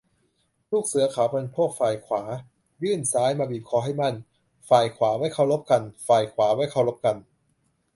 [0.71, 2.23] ลูกเสือเขาเป็นพวกฝ่ายขวา
[2.83, 4.15] ยื่นซ้ายมาบีบคอให้มั่น
[4.69, 7.17] ฝ่ายขวาไว้เคารพกัน ฝ่ายขวาไว้เคารพกัน